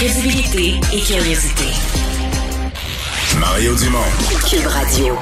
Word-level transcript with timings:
Crédibilité 0.00 0.80
et 0.94 1.00
curiosité. 1.02 1.64
Mario 3.38 3.74
Dumont. 3.74 3.98
Cube 4.48 4.66
Radio. 4.66 5.14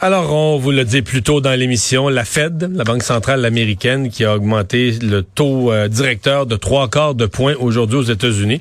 Alors, 0.00 0.32
on 0.32 0.58
vous 0.58 0.70
l'a 0.70 0.84
dit 0.84 1.02
plus 1.02 1.24
tôt 1.24 1.40
dans 1.40 1.58
l'émission, 1.58 2.08
la 2.08 2.24
Fed, 2.24 2.70
la 2.72 2.84
Banque 2.84 3.02
centrale 3.02 3.44
américaine, 3.44 4.10
qui 4.10 4.24
a 4.24 4.36
augmenté 4.36 4.92
le 5.02 5.24
taux 5.24 5.72
euh, 5.72 5.88
directeur 5.88 6.46
de 6.46 6.54
trois 6.54 6.88
quarts 6.88 7.16
de 7.16 7.26
points 7.26 7.56
aujourd'hui 7.58 7.96
aux 7.96 8.04
États-Unis. 8.04 8.60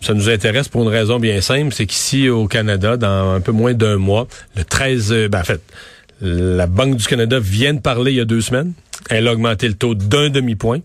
Ça 0.00 0.14
nous 0.14 0.28
intéresse 0.28 0.68
pour 0.68 0.82
une 0.82 0.94
raison 0.94 1.18
bien 1.18 1.40
simple, 1.40 1.74
c'est 1.74 1.86
qu'ici 1.86 2.28
au 2.28 2.46
Canada, 2.46 2.96
dans 2.96 3.32
un 3.32 3.40
peu 3.40 3.50
moins 3.50 3.74
d'un 3.74 3.96
mois, 3.96 4.28
le 4.54 4.62
13, 4.62 5.10
euh, 5.10 5.28
ben 5.28 5.40
en 5.40 5.44
fait, 5.44 5.60
la 6.20 6.68
Banque 6.68 6.98
du 6.98 7.04
Canada 7.04 7.40
vient 7.40 7.74
de 7.74 7.80
parler 7.80 8.12
il 8.12 8.18
y 8.18 8.20
a 8.20 8.24
deux 8.24 8.42
semaines. 8.42 8.74
Elle 9.10 9.28
a 9.28 9.32
augmenté 9.32 9.68
le 9.68 9.74
taux 9.74 9.94
d'un 9.94 10.30
demi-point. 10.30 10.80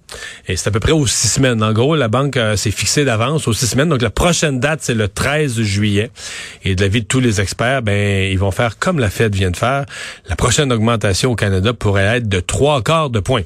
Et 0.48 0.56
c'est 0.56 0.68
à 0.68 0.72
peu 0.72 0.80
près 0.80 0.92
aux 0.92 1.08
six 1.08 1.28
semaines. 1.28 1.64
En 1.64 1.72
gros, 1.72 1.96
la 1.96 2.08
banque 2.08 2.38
euh, 2.38 2.56
s'est 2.56 2.72
fixée 2.72 3.06
d'avance 3.06 3.48
aux 3.48 3.54
six 3.54 3.68
semaines. 3.68 3.90
Donc, 3.90 4.02
la 4.02 4.10
prochaine 4.10 4.60
date, 4.60 4.80
c'est 4.84 4.94
le 4.94 5.08
13 5.08 5.62
juillet. 5.62 6.12
Et 6.64 6.76
de 6.76 6.82
l'avis 6.82 7.02
de 7.02 7.08
tous 7.08 7.20
les 7.20 7.40
experts, 7.42 7.82
ben, 7.82 8.30
ils 8.32 8.40
vont 8.40 8.52
faire 8.52 8.78
comme 8.78 9.00
la 9.00 9.10
Fed 9.10 9.34
vient 9.34 9.52
de 9.52 9.58
faire. 9.58 9.86
La 10.28 10.36
prochaine 10.36 10.72
augmentation 10.74 11.32
au 11.32 11.36
Canada 11.36 11.74
pourrait 11.74 12.18
être 12.18 12.28
de 12.28 12.40
trois 12.40 12.82
quarts 12.82 13.10
de 13.10 13.20
point. 13.20 13.44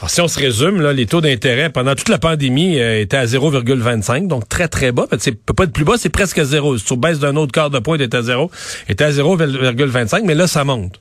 Alors, 0.00 0.10
si 0.10 0.20
on 0.20 0.28
se 0.28 0.38
résume, 0.38 0.80
les 0.90 1.06
taux 1.06 1.20
d'intérêt 1.20 1.70
pendant 1.70 1.94
toute 1.94 2.08
la 2.08 2.18
pandémie 2.18 2.80
euh, 2.80 3.00
étaient 3.00 3.16
à 3.16 3.26
0,25, 3.26 4.26
donc 4.26 4.48
très, 4.48 4.68
très 4.68 4.92
bas. 4.92 5.06
C'est 5.18 5.32
peut 5.32 5.54
pas 5.54 5.64
être 5.64 5.72
plus 5.72 5.84
bas, 5.84 5.94
c'est 5.98 6.08
presque 6.08 6.42
zéro. 6.42 6.78
Si 6.78 6.84
tu 6.84 6.96
baisses 6.96 7.18
d'un 7.18 7.36
autre 7.36 7.52
quart 7.52 7.70
de 7.70 7.78
point, 7.78 7.98
t'es 7.98 8.14
à 8.14 8.22
zéro. 8.22 8.50
était 8.88 9.04
à 9.04 9.10
0,25, 9.10 10.22
mais 10.24 10.34
là, 10.34 10.46
ça 10.46 10.64
monte. 10.64 11.00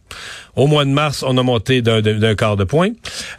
Au 0.56 0.68
mois 0.68 0.86
de 0.86 0.90
mars, 0.90 1.24
on 1.28 1.38
a 1.38 1.44
monté 1.44 1.82
d'un 1.82 2.36
quart 2.36 2.58
de 2.58 2.64
point. 2.64 2.90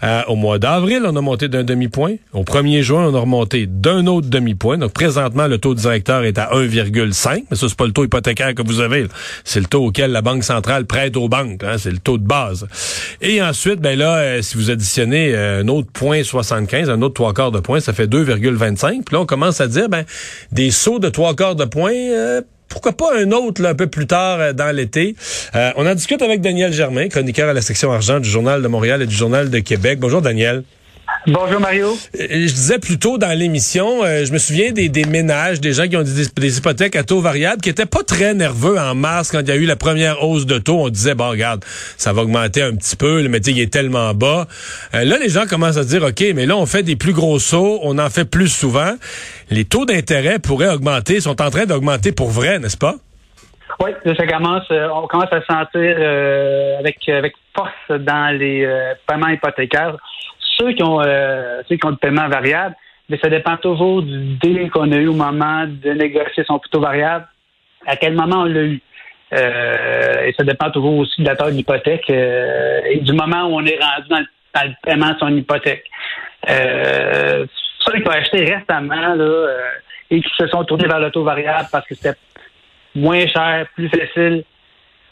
Euh, 0.03 0.23
au 0.29 0.37
mois 0.37 0.59
d'avril, 0.59 1.03
on 1.05 1.17
a 1.17 1.21
monté 1.21 1.49
d'un 1.49 1.65
demi-point. 1.65 2.15
Au 2.33 2.43
1er 2.43 2.83
juin, 2.83 3.07
on 3.07 3.15
a 3.15 3.21
remonté 3.21 3.67
d'un 3.67 4.07
autre 4.07 4.29
demi-point. 4.29 4.79
Donc, 4.79 4.93
présentement, 4.93 5.47
le 5.47 5.59
taux 5.59 5.75
directeur 5.75 6.25
est 6.25 6.39
à 6.39 6.51
1,5. 6.53 7.45
Mais 7.51 7.57
ça, 7.57 7.69
c'est 7.69 7.77
pas 7.77 7.87
le 7.87 7.93
taux 7.93 8.05
hypothécaire 8.05 8.55
que 8.55 8.63
vous 8.63 8.81
avez. 8.81 9.07
C'est 9.45 9.61
le 9.61 9.67
taux 9.67 9.87
auquel 9.87 10.13
la 10.13 10.23
Banque 10.23 10.45
centrale 10.45 10.87
prête 10.87 11.17
aux 11.17 11.29
banques. 11.29 11.65
Hein. 11.65 11.77
C'est 11.79 11.91
le 11.91 11.99
taux 11.99 12.19
de 12.19 12.27
base. 12.27 12.67
Et 13.21 13.43
ensuite, 13.43 13.81
ben 13.81 13.99
là, 13.99 14.17
euh, 14.19 14.43
si 14.43 14.57
vous 14.57 14.71
additionnez 14.71 15.35
euh, 15.35 15.63
un 15.63 15.69
autre 15.69 15.91
point 15.93 16.23
75, 16.23 16.91
un 16.91 17.03
autre 17.03 17.15
trois 17.15 17.35
quarts 17.35 17.53
de 17.53 17.61
point, 17.61 17.81
ça 17.81 17.93
fait 17.93 18.07
2,25. 18.07 19.05
Puis 19.05 19.15
là, 19.15 19.21
on 19.21 19.27
commence 19.27 19.61
à 19.61 19.67
dire, 19.67 19.89
ben, 19.89 20.05
des 20.53 20.71
sauts 20.71 20.99
de 20.99 21.09
trois 21.09 21.35
quarts 21.35 21.57
de 21.57 21.65
point 21.65 21.93
pourquoi 22.71 22.93
pas 22.93 23.19
un 23.19 23.33
autre 23.33 23.63
un 23.67 23.75
peu 23.75 23.89
plus 23.89 24.07
tard 24.07 24.41
euh, 24.41 24.53
dans 24.55 24.75
l'été. 24.75 25.15
Euh, 25.55 25.73
on 25.77 25.87
en 25.87 25.95
discute 25.95 26.23
avec 26.23 26.41
Daniel 26.41 26.73
Germain, 26.73 27.09
chroniqueur 27.09 27.51
à 27.51 27.53
la 27.53 27.61
section 27.61 27.93
argent 27.93 28.21
du 28.21 28.31
Journal 28.31 28.63
de 28.63 28.69
Montréal 28.69 29.03
et 29.03 29.07
du 29.07 29.15
Journal 29.15 29.51
de 29.51 29.59
Québec. 29.59 29.99
Bonjour 30.01 30.23
Daniel. 30.23 30.63
Bonjour 31.27 31.61
Mario. 31.61 31.89
Euh, 31.89 32.27
je 32.31 32.47
disais 32.47 32.79
plus 32.79 32.99
tôt 32.99 33.19
dans 33.19 33.39
l'émission, 33.39 34.03
euh, 34.03 34.25
je 34.25 34.33
me 34.33 34.39
souviens 34.39 34.73
des, 34.73 34.89
ménages, 35.05 35.61
des 35.61 35.75
gens 35.75 35.87
qui 35.87 35.97
ont 35.99 36.03
des, 36.03 36.27
des, 36.35 36.59
hypothèques 36.59 36.97
à 36.97 37.03
taux 37.03 37.21
variable, 37.21 37.61
qui 37.61 37.69
étaient 37.69 37.85
pas 37.85 38.03
très 38.03 38.33
nerveux 38.33 38.79
en 38.79 38.95
mars 38.95 39.31
quand 39.31 39.41
il 39.41 39.49
y 39.49 39.51
a 39.51 39.57
eu 39.57 39.67
la 39.67 39.77
première 39.77 40.25
hausse 40.25 40.47
de 40.47 40.59
taux. 40.59 40.79
On 40.79 40.89
disait 40.89 41.15
bon 41.15 41.29
regarde, 41.29 41.63
ça 41.99 42.15
va 42.15 42.23
augmenter 42.23 42.63
un 42.63 42.75
petit 42.75 42.97
peu, 42.97 43.21
le 43.21 43.29
métier 43.29 43.53
il 43.53 43.61
est 43.61 43.71
tellement 43.71 44.15
bas. 44.15 44.47
Euh, 44.95 45.05
là 45.05 45.19
les 45.19 45.29
gens 45.29 45.45
commencent 45.47 45.77
à 45.77 45.85
dire 45.85 46.03
ok, 46.03 46.25
mais 46.35 46.47
là 46.47 46.57
on 46.57 46.65
fait 46.65 46.83
des 46.83 46.97
plus 46.97 47.13
gros 47.13 47.39
sauts, 47.39 47.81
on 47.83 47.99
en 47.99 48.09
fait 48.09 48.25
plus 48.25 48.49
souvent. 48.49 48.95
Les 49.51 49.67
taux 49.67 49.85
d'intérêt 49.85 50.39
pourraient 50.39 50.73
augmenter, 50.73 51.21
sont 51.21 51.43
en 51.43 51.51
train 51.51 51.67
d'augmenter 51.67 52.13
pour 52.13 52.31
vrai, 52.31 52.59
n'est-ce 52.59 52.79
pas? 52.79 52.95
Oui, 53.79 53.91
ça 54.05 54.27
commence, 54.27 54.65
on 54.71 55.07
commence 55.07 55.33
à 55.33 55.43
sentir 55.45 55.97
avec 56.79 56.97
avec 57.09 57.35
force 57.55 58.01
dans 58.01 58.35
les 58.37 58.67
paiements 59.07 59.29
hypothécaires 59.29 59.97
ceux 60.61 60.73
qui 60.73 60.83
ont 60.83 61.01
euh, 61.01 61.63
ceux 61.69 61.77
qui 61.77 61.87
ont 61.87 61.91
le 61.91 61.97
paiement 61.97 62.29
variable, 62.29 62.77
mais 63.09 63.19
ça 63.19 63.29
dépend 63.29 63.57
toujours 63.57 64.03
du 64.03 64.37
délai 64.37 64.69
qu'on 64.69 64.93
a 64.93 64.97
eu 64.97 65.09
au 65.09 65.15
moment 65.15 65.65
de 65.67 65.91
négocier 65.91 66.45
son 66.45 66.59
taux 66.71 66.81
variable, 66.81 67.27
à 67.87 67.97
quel 67.97 68.15
moment 68.15 68.43
on 68.43 68.45
l'a 68.45 68.63
eu. 68.63 68.81
Euh, 69.33 70.27
et 70.27 70.35
ça 70.37 70.45
dépend 70.45 70.71
toujours 70.71 70.99
aussi 70.99 71.23
de 71.23 71.27
la 71.27 71.37
taille 71.37 71.53
de 71.53 71.57
l'hypothèque 71.59 72.11
euh, 72.11 72.81
et 72.91 72.99
du 72.99 73.13
moment 73.13 73.45
où 73.45 73.61
on 73.61 73.65
est 73.65 73.79
rendu 73.81 74.09
dans 74.09 74.19
le, 74.19 74.73
paiement 74.83 75.13
de 75.13 75.19
son 75.19 75.37
hypothèque. 75.37 75.85
Euh, 76.49 77.47
ceux 77.79 78.01
qui 78.01 78.09
ont 78.09 78.11
acheté 78.11 78.45
récemment 78.45 79.15
là, 79.15 79.47
et 80.11 80.21
qui 80.21 80.31
se 80.37 80.47
sont 80.49 80.65
tournés 80.65 80.89
vers 80.89 80.99
le 80.99 81.11
taux 81.11 81.23
variable 81.23 81.69
parce 81.71 81.87
que 81.87 81.95
c'était 81.95 82.19
moins 82.95 83.25
cher, 83.29 83.67
plus 83.75 83.89
facile, 83.89 84.45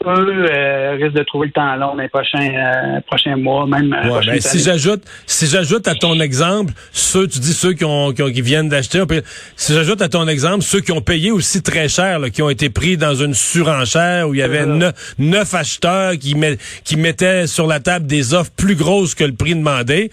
eux 0.05 0.45
euh, 0.49 0.97
risquent 0.99 1.15
de 1.15 1.23
trouver 1.23 1.47
le 1.47 1.53
temps 1.53 1.75
long 1.75 1.95
dans 1.95 2.01
les 2.01 2.07
prochains, 2.07 2.39
euh, 2.39 3.01
prochains 3.05 3.35
mois, 3.35 3.65
même. 3.67 3.93
Euh, 3.93 4.21
ben, 4.25 4.39
si 4.39 4.59
j'ajoute, 4.59 5.03
si 5.25 5.47
j'ajoute 5.47 5.87
à 5.87 5.95
ton 5.95 6.19
exemple 6.19 6.73
ceux, 6.91 7.27
tu 7.27 7.39
dis 7.39 7.53
ceux 7.53 7.73
qui 7.73 7.83
ont, 7.83 8.13
qui, 8.13 8.41
viennent 8.41 8.69
d'acheter, 8.69 9.03
si 9.55 9.73
j'ajoute 9.73 10.01
à 10.01 10.09
ton 10.09 10.27
exemple 10.27 10.63
ceux 10.63 10.79
qui 10.79 10.91
ont 10.91 11.01
payé 11.01 11.31
aussi 11.31 11.61
très 11.61 11.89
cher, 11.89 12.19
qui 12.31 12.41
ont 12.41 12.49
été 12.49 12.69
pris 12.69 12.97
dans 12.97 13.15
une 13.15 13.33
surenchère 13.33 14.29
où 14.29 14.33
il 14.33 14.39
y 14.39 14.43
avait 14.43 14.65
neuf, 15.17 15.53
acheteurs 15.53 16.13
qui, 16.13 16.35
met, 16.35 16.57
qui 16.83 16.95
mettaient 16.95 17.47
sur 17.47 17.67
la 17.67 17.79
table 17.79 18.05
des 18.07 18.33
offres 18.33 18.51
plus 18.55 18.75
grosses 18.75 19.15
que 19.15 19.23
le 19.23 19.33
prix 19.33 19.55
demandé. 19.55 20.11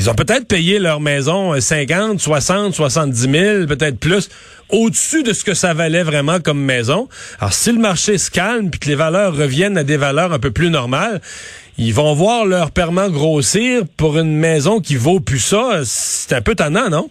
Ils 0.00 0.10
ont 0.10 0.14
peut-être 0.14 0.48
payé 0.48 0.78
leur 0.78 1.00
maison 1.00 1.58
50, 1.58 2.18
60, 2.20 2.74
70 2.74 3.30
000, 3.30 3.66
peut-être 3.66 3.98
plus 3.98 4.28
au-dessus 4.70 5.22
de 5.22 5.32
ce 5.32 5.44
que 5.44 5.54
ça 5.54 5.74
valait 5.74 6.02
vraiment 6.02 6.40
comme 6.40 6.60
maison. 6.60 7.08
Alors, 7.40 7.52
si 7.52 7.72
le 7.72 7.78
marché 7.78 8.18
se 8.18 8.30
calme 8.30 8.70
puis 8.70 8.80
que 8.80 8.88
les 8.88 8.94
valeurs 8.94 9.36
reviennent 9.36 9.78
à 9.78 9.84
des 9.84 9.96
valeurs 9.96 10.32
un 10.32 10.38
peu 10.38 10.50
plus 10.50 10.70
normales, 10.70 11.20
ils 11.78 11.92
vont 11.92 12.14
voir 12.14 12.44
leur 12.44 12.70
permanent 12.70 13.10
grossir 13.10 13.82
pour 13.96 14.18
une 14.18 14.36
maison 14.36 14.80
qui 14.80 14.96
vaut 14.96 15.20
plus 15.20 15.40
ça. 15.40 15.80
C'est 15.84 16.34
un 16.34 16.42
peu 16.42 16.54
tannant, 16.54 16.88
non? 16.88 17.10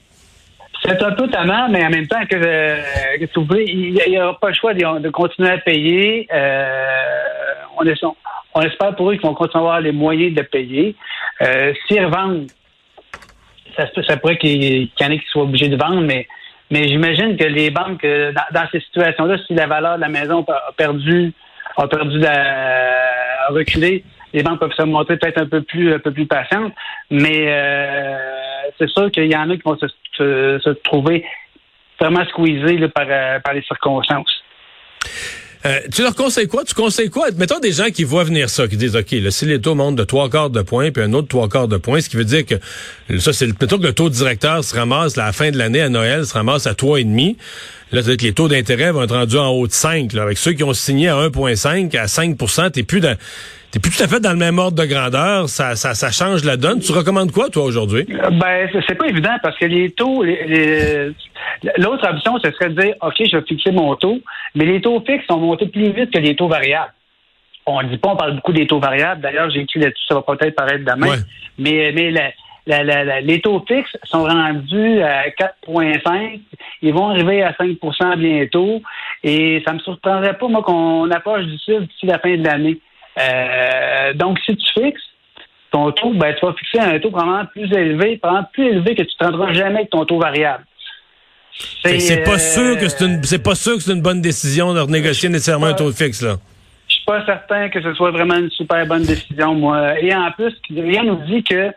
C'est 0.86 1.02
un 1.02 1.12
peu 1.12 1.30
tannant, 1.30 1.70
mais 1.70 1.86
en 1.86 1.90
même 1.90 2.08
temps 2.08 2.26
que, 2.30 2.36
euh, 2.36 2.82
il 3.18 3.94
n'y 4.10 4.20
aura 4.20 4.38
pas 4.38 4.50
le 4.50 4.54
choix 4.54 4.74
de, 4.74 5.10
continuer 5.10 5.50
à 5.50 5.58
payer. 5.58 6.28
Euh, 6.34 7.54
on, 7.78 8.62
espère 8.62 8.96
pour 8.96 9.10
eux 9.10 9.16
qu'ils 9.16 9.26
vont 9.26 9.34
continuer 9.34 9.64
à 9.64 9.68
avoir 9.68 9.82
les 9.82 9.94
moyens 9.94 10.36
de 10.36 10.42
payer. 10.42 10.96
Euh, 11.42 11.74
S'ils 11.88 12.04
revendent, 12.04 12.48
ça, 13.78 13.86
ça 14.06 14.18
pourrait 14.18 14.38
qu'il 14.38 14.84
y 14.84 14.92
en 15.02 15.10
ait 15.10 15.20
qui 15.20 15.28
soient 15.28 15.44
obligés 15.44 15.70
de 15.70 15.78
vendre, 15.78 16.02
mais 16.02 16.28
mais 16.74 16.88
j'imagine 16.88 17.38
que 17.38 17.44
les 17.44 17.70
banques, 17.70 18.04
euh, 18.04 18.34
dans, 18.52 18.68
ces 18.72 18.80
situations-là, 18.80 19.38
si 19.46 19.54
la 19.54 19.68
valeur 19.68 19.98
de 19.98 20.02
la 20.02 20.10
maison 20.10 20.44
a 20.48 20.72
perdu, 20.76 21.32
a 21.78 21.88
perdu 21.88 22.18
la, 22.18 23.46
a 23.48 23.52
reculé, 23.52 24.04
les 24.34 24.42
banques 24.42 24.60
peuvent 24.60 24.74
se 24.74 24.82
montrer 24.82 25.18
peut-être 25.18 25.40
un 25.40 25.46
peu 25.46 25.62
plus, 25.62 25.94
un 25.94 26.00
peu 26.00 26.12
plus 26.12 26.26
patientes. 26.26 26.74
Mais 27.12 27.46
euh, 27.48 28.18
c'est 28.80 28.90
sûr 28.90 29.12
qu'il 29.12 29.32
y 29.32 29.36
en 29.36 29.52
a 29.52 29.56
qui 29.56 29.62
vont 29.64 29.78
se, 29.78 30.70
trouver 30.84 31.24
vraiment 32.00 32.26
squeezés 32.26 32.82
euh, 32.82 33.40
par 33.40 33.54
les 33.54 33.62
circonstances. 33.62 34.44
Euh, 35.66 35.80
tu 35.94 36.02
leur 36.02 36.16
conseilles 36.16 36.48
quoi? 36.48 36.64
Tu 36.66 36.74
conseilles 36.74 37.10
quoi? 37.10 37.28
Mettons 37.38 37.60
des 37.60 37.72
gens 37.72 37.90
qui 37.90 38.04
voient 38.04 38.26
venir 38.26 38.50
ça, 38.50 38.68
qui 38.68 38.76
disent, 38.76 38.96
OK, 38.96 39.12
là, 39.12 39.32
si 39.32 39.46
les 39.46 39.62
taux 39.62 39.76
montent 39.76 39.96
de 39.96 40.04
trois 40.04 40.30
quarts 40.30 40.50
de 40.50 40.62
point, 40.62 40.92
puis 40.92 41.04
un 41.04 41.14
autre 41.14 41.30
trois 41.30 41.48
quarts 41.48 41.68
de 41.70 41.78
point, 41.78 42.02
ce 42.02 42.10
qui 42.10 42.18
veut 42.18 42.26
dire 42.26 42.46
que 42.46 42.56
ça, 43.20 43.32
c'est 43.32 43.52
plutôt 43.54 43.78
que 43.78 43.84
le 43.84 43.94
taux 43.94 44.10
directeur 44.10 44.64
se 44.64 44.76
ramasse 44.76 45.18
à 45.18 45.26
la 45.26 45.32
fin 45.32 45.52
de 45.52 45.58
l'année 45.58 45.82
à 45.82 45.90
Noël, 45.90 46.26
se 46.26 46.34
ramasse 46.34 46.68
à 46.68 46.74
trois 46.74 47.00
et 47.00 47.06
demi. 47.06 47.38
Là, 47.94 48.02
cest 48.02 48.20
que 48.20 48.26
les 48.26 48.34
taux 48.34 48.48
d'intérêt 48.48 48.92
vont 48.92 49.04
être 49.04 49.16
rendus 49.16 49.38
en 49.38 49.50
haut 49.50 49.68
de 49.68 49.72
5. 49.72 50.14
Là, 50.14 50.24
avec 50.24 50.38
ceux 50.38 50.54
qui 50.54 50.64
ont 50.64 50.74
signé 50.74 51.10
à 51.10 51.16
1,5 51.16 51.96
à 51.98 52.08
5 52.08 52.38
t'es 52.74 52.84
plus 52.84 53.00
dans 53.00 53.16
T'es 53.74 53.80
plus 53.80 53.90
tout 53.90 54.04
à 54.04 54.08
fait 54.08 54.20
dans 54.20 54.34
le 54.34 54.38
même 54.38 54.60
ordre 54.60 54.78
de 54.78 54.86
grandeur, 54.86 55.50
ça, 55.50 55.76
ça, 55.76 55.96
ça 55.96 56.12
change 56.12 56.44
la 56.44 56.58
donne. 56.58 56.80
Tu 56.80 56.92
recommandes 56.92 57.32
quoi, 57.32 57.50
toi, 57.50 57.64
aujourd'hui? 57.64 58.06
Euh, 58.08 58.30
ben, 58.30 58.70
c'est 58.88 58.94
pas 58.94 59.08
évident 59.08 59.36
parce 59.42 59.58
que 59.58 59.66
les 59.66 59.90
taux, 59.90 60.24
l'autre 61.80 62.08
option, 62.08 62.38
ce 62.38 62.52
serait 62.52 62.70
de 62.70 62.80
dire, 62.80 62.94
OK, 63.02 63.16
je 63.20 63.36
vais 63.36 63.44
fixer 63.48 63.72
mon 63.72 63.96
taux, 63.96 64.20
mais 64.54 64.66
les 64.66 64.80
taux 64.80 65.04
fixes 65.04 65.26
sont 65.26 65.40
montés 65.40 65.66
plus 65.66 65.92
vite 65.92 66.12
que 66.14 66.20
les 66.20 66.36
taux 66.36 66.48
variables. 66.48 66.94
On 67.66 67.82
ne 67.82 67.90
dit 67.90 67.98
pas, 67.98 68.10
on 68.10 68.16
parle 68.16 68.36
beaucoup 68.36 68.54
des 68.54 68.68
taux 68.68 68.80
variables. 68.80 69.22
D'ailleurs, 69.22 69.50
j'ai 69.50 69.62
écrit 69.62 69.80
là-dessus, 69.80 70.06
ça 70.08 70.14
va 70.14 70.22
peut-être 70.22 70.56
paraître 70.56 70.86
demain. 70.86 71.16
Mais, 71.58 71.92
mais 71.96 72.12
les 72.66 73.42
taux 73.42 73.64
fixes 73.68 73.98
sont 74.04 74.24
rendus 74.24 75.02
à 75.02 75.30
4,5. 75.30 76.40
Ils 76.82 76.94
vont 76.94 77.10
arriver 77.10 77.44
à 77.44 77.52
5% 77.52 78.18
bientôt. 78.18 78.82
Et 79.24 79.62
ça 79.66 79.72
ne 79.72 79.78
me 79.78 79.84
surprendrait 79.84 80.38
pas, 80.38 80.48
moi, 80.48 80.64
qu'on 80.64 81.10
approche 81.12 81.46
du 81.46 81.58
cible 81.60 81.88
d'ici 81.88 82.06
la 82.06 82.20
fin 82.20 82.36
de 82.36 82.44
l'année. 82.44 82.80
Euh, 83.20 84.14
donc, 84.14 84.40
si 84.46 84.56
tu 84.56 84.82
fixes 84.82 85.02
ton 85.72 85.92
taux, 85.92 86.14
ben, 86.14 86.34
tu 86.36 86.46
vas 86.46 86.54
fixer 86.54 86.80
un 86.80 87.00
taux 87.00 87.10
probablement 87.12 87.46
plus 87.46 87.72
élevé, 87.72 88.18
probablement 88.18 88.50
plus 88.54 88.68
élevé 88.68 88.96
que 88.96 89.04
tu 89.04 89.16
ne 89.20 89.28
prendras 89.28 89.54
jamais 89.54 89.80
avec 89.80 89.90
ton 89.90 90.06
taux 90.06 90.20
variable. 90.20 90.64
C'est 91.84 92.24
pas 92.24 92.40
sûr 92.40 92.78
que 92.80 92.88
c'est 92.90 93.06
une 93.06 93.24
c'est 93.24 93.44
pas 93.44 93.54
sûr 93.54 93.76
que 93.76 93.84
c'est 93.84 93.94
une 93.94 94.02
bonne 94.02 94.22
décision 94.22 94.74
de 94.74 94.80
renégocier 94.80 95.30
nécessairement 95.30 95.68
un 95.68 95.74
taux 95.74 95.92
fixe 95.92 96.24
là. 96.24 96.38
Je 96.88 96.96
suis 96.96 97.06
pas 97.06 97.24
certain 97.26 97.70
que 97.70 97.82
ce 97.82 97.94
soit 97.94 98.10
vraiment 98.10 98.36
une 98.36 98.50
super 98.50 98.86
bonne 98.88 99.04
décision 99.04 99.54
moi. 99.54 100.00
Et 100.00 100.14
en 100.16 100.32
plus, 100.32 100.54
rien 100.72 101.04
nous 101.04 101.22
dit 101.28 101.44
que 101.44 101.72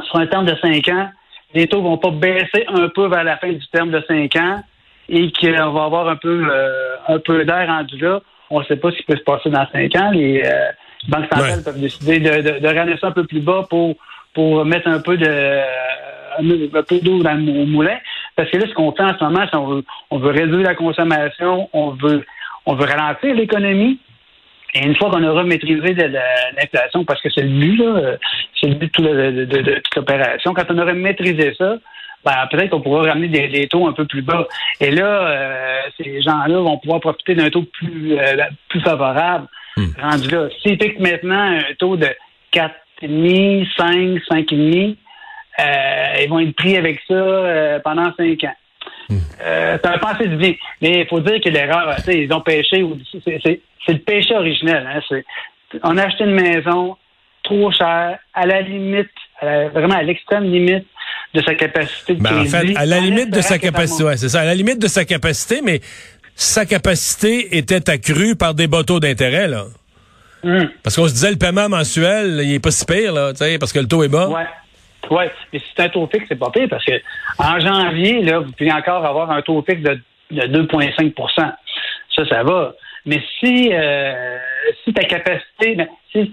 sur 0.00 0.16
un 0.16 0.26
terme 0.26 0.46
de 0.46 0.56
5 0.56 0.88
ans, 0.88 1.08
les 1.54 1.66
taux 1.66 1.82
vont 1.82 1.98
pas 1.98 2.10
baisser 2.10 2.64
un 2.68 2.88
peu 2.88 3.08
vers 3.08 3.24
la 3.24 3.36
fin 3.36 3.52
du 3.52 3.66
terme 3.68 3.90
de 3.90 4.02
5 4.06 4.36
ans 4.36 4.62
et 5.08 5.30
qu'on 5.32 5.72
va 5.72 5.84
avoir 5.84 6.08
un 6.08 6.16
peu 6.16 6.42
euh, 6.50 6.96
un 7.08 7.18
peu 7.18 7.44
d'air 7.44 7.66
rendu 7.68 7.98
là. 7.98 8.20
On 8.50 8.60
ne 8.60 8.64
sait 8.64 8.76
pas 8.76 8.90
ce 8.90 8.96
qui 8.96 9.04
peut 9.04 9.16
se 9.16 9.22
passer 9.22 9.50
dans 9.50 9.66
cinq 9.72 9.94
ans. 9.96 10.10
Les 10.10 10.42
euh, 10.44 10.70
banques 11.08 11.26
centrales 11.32 11.62
peuvent 11.64 11.80
décider 11.80 12.18
de, 12.20 12.58
de, 12.60 12.66
ramener 12.66 12.96
ça 12.98 13.08
un 13.08 13.12
peu 13.12 13.24
plus 13.24 13.40
bas 13.40 13.66
pour, 13.68 13.96
pour 14.34 14.64
mettre 14.64 14.88
un 14.88 15.00
peu 15.00 15.16
de 15.16 15.60
un 16.38 16.82
peu 16.82 16.98
d'eau 17.00 17.22
dans 17.22 17.34
le 17.34 17.66
moulin. 17.66 17.98
parce 18.36 18.50
que 18.50 18.56
là, 18.56 18.66
ce 18.66 18.72
qu'on 18.74 18.92
fait 18.92 19.02
en 19.02 19.18
ce 19.18 19.24
moment, 19.24 19.44
c'est 19.50 19.56
on 19.56 19.66
veut, 19.66 19.84
on 20.10 20.18
veut 20.18 20.30
réduire 20.30 20.62
la 20.62 20.74
consommation, 20.74 21.68
on 21.74 21.90
veut, 21.90 22.24
on 22.64 22.74
veut 22.74 22.86
ralentir 22.86 23.34
l'économie. 23.34 23.98
Et 24.74 24.84
une 24.86 24.96
fois 24.96 25.10
qu'on 25.10 25.22
aura 25.22 25.44
maîtrisé 25.44 25.94
l'inflation, 25.94 27.04
parce 27.04 27.20
que 27.20 27.28
c'est 27.30 27.42
le 27.42 27.48
but, 27.48 27.76
là, 27.76 28.16
c'est 28.58 28.68
le 28.68 28.74
but 28.74 29.00
de, 29.00 29.74
toute 29.74 29.96
l'opération, 29.96 30.54
quand 30.54 30.64
on 30.70 30.78
aura 30.78 30.92
maîtrisé 30.94 31.54
ça, 31.58 31.76
ben, 32.24 32.46
peut-être 32.50 32.70
qu'on 32.70 32.80
pourra 32.80 33.10
ramener 33.10 33.48
des, 33.48 33.66
taux 33.68 33.86
un 33.86 33.92
peu 33.92 34.06
plus 34.06 34.22
bas. 34.22 34.46
Et 34.80 34.90
là, 34.90 35.06
euh, 35.06 35.80
ces 35.98 36.22
gens-là 36.22 36.58
vont 36.60 36.78
pouvoir 36.78 37.00
profiter 37.00 37.34
d'un 37.34 37.50
taux 37.50 37.64
plus, 37.64 38.16
euh, 38.18 38.36
plus 38.68 38.80
favorable 38.80 39.48
hmm. 39.76 39.86
rendu 40.00 40.28
là. 40.30 40.48
S'ils 40.62 40.78
piquent 40.78 41.00
maintenant 41.00 41.58
un 41.58 41.74
taux 41.78 41.96
de 41.96 42.06
4,5, 42.52 43.68
5, 43.76 44.20
5,5, 44.30 44.96
euh, 45.60 46.22
ils 46.22 46.28
vont 46.28 46.38
être 46.38 46.56
pris 46.56 46.76
avec 46.76 47.00
ça 47.06 47.14
euh, 47.14 47.78
pendant 47.80 48.12
5 48.16 48.44
ans. 48.44 48.54
Euh, 49.42 49.78
ça 49.82 49.90
va 49.90 49.98
penser 49.98 50.28
du 50.28 50.36
bien. 50.36 50.54
Mais 50.80 51.00
il 51.00 51.06
faut 51.06 51.20
dire 51.20 51.40
que 51.40 51.48
l'erreur, 51.48 51.96
ils 52.08 52.32
ont 52.32 52.40
pêché. 52.40 52.84
C'est 53.24 53.92
le 53.92 53.98
péché 53.98 54.34
originel. 54.34 54.86
Hein, 54.86 55.20
on 55.82 55.96
a 55.96 56.04
acheté 56.04 56.24
une 56.24 56.34
maison 56.34 56.96
trop 57.42 57.72
chère, 57.72 58.18
à 58.34 58.46
la 58.46 58.60
limite, 58.60 59.10
vraiment 59.40 59.96
à 59.96 60.02
l'extrême 60.02 60.44
limite 60.44 60.86
de 61.34 61.42
sa 61.42 61.54
capacité 61.54 62.14
de 62.14 62.22
ben, 62.22 62.40
En 62.40 62.44
fait, 62.44 62.76
à 62.76 62.86
la 62.86 63.00
limite 63.00 63.30
de 63.30 63.40
sa 63.40 63.58
capacité, 63.58 64.04
ouais, 64.04 64.16
c'est 64.16 64.28
ça, 64.28 64.40
à 64.40 64.44
la 64.44 64.54
limite 64.54 64.78
de 64.78 64.86
sa 64.86 65.04
capacité, 65.04 65.60
mais 65.62 65.80
sa 66.34 66.66
capacité 66.66 67.56
était 67.56 67.88
accrue 67.90 68.36
par 68.36 68.54
des 68.54 68.66
bateaux 68.66 69.00
d'intérêt, 69.00 69.48
là. 69.48 69.64
Hmm. 70.44 70.66
Parce 70.82 70.96
qu'on 70.96 71.06
se 71.06 71.12
disait, 71.12 71.30
le 71.30 71.36
paiement 71.36 71.68
mensuel, 71.68 72.40
il 72.42 72.54
est 72.54 72.60
pas 72.60 72.72
si 72.72 72.84
pire, 72.84 73.12
là, 73.12 73.32
parce 73.58 73.72
que 73.72 73.78
le 73.78 73.86
taux 73.86 74.02
est 74.02 74.08
bas. 74.08 74.28
Ouais. 74.28 74.46
Oui, 75.10 75.24
mais 75.52 75.58
si 75.58 75.64
c'est 75.76 75.82
un 75.82 75.88
taux 75.88 76.08
fixe, 76.12 76.26
c'est 76.28 76.38
pas 76.38 76.50
pire 76.50 76.68
parce 76.68 76.84
que 76.84 77.00
en 77.38 77.58
janvier, 77.60 78.22
là, 78.22 78.38
vous 78.38 78.52
pouvez 78.52 78.72
encore 78.72 79.04
avoir 79.04 79.30
un 79.30 79.42
taux 79.42 79.62
fixe 79.68 79.82
de, 79.82 80.00
de 80.30 80.62
2,5% 80.62 81.12
Ça, 81.36 82.26
ça 82.26 82.42
va. 82.42 82.74
Mais 83.04 83.20
si, 83.40 83.70
euh, 83.72 84.38
si 84.84 84.92
ta 84.92 85.02
capacité, 85.02 85.76
si 86.12 86.32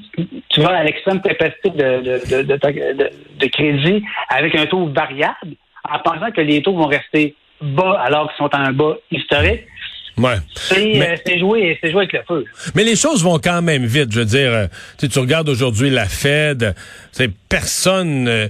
tu 0.50 0.62
vas 0.62 0.78
à 0.78 0.84
l'extrême 0.84 1.20
capacité 1.22 1.70
de, 1.72 2.02
de, 2.02 2.44
de, 2.44 3.10
de, 3.40 3.46
crédit 3.48 4.04
avec 4.30 4.56
un 4.56 4.66
taux 4.68 4.86
variable, 4.88 5.56
en 5.90 6.00
pensant 6.00 6.32
que 6.32 6.42
les 6.42 6.62
taux 6.62 6.76
vont 6.76 6.86
rester 6.86 7.36
bas 7.62 8.00
alors 8.02 8.30
qu'ils 8.30 8.38
sont 8.38 8.56
en 8.56 8.72
bas 8.72 8.98
historique, 9.10 9.66
Ouais. 10.20 10.36
Euh, 10.78 11.16
c'est 11.26 11.40
jouer, 11.40 11.80
jouer 11.82 11.94
avec 11.94 12.14
le 12.14 12.20
feu. 12.28 12.46
Mais 12.76 12.84
les 12.84 12.96
choses 12.96 13.24
vont 13.24 13.40
quand 13.40 13.62
même 13.62 13.86
vite. 13.86 14.12
Je 14.12 14.20
veux 14.20 14.26
dire, 14.26 14.52
euh, 14.52 14.68
tu 14.98 15.20
regardes 15.20 15.48
aujourd'hui 15.48 15.90
la 15.90 16.06
Fed, 16.06 16.76
c'est 17.12 17.32
personne. 17.48 18.28
Euh, 18.28 18.48